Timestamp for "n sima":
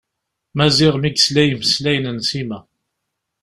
2.17-2.59